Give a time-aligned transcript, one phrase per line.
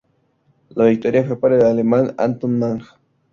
[0.71, 2.81] La victoria fue para el alemán Anton Mang.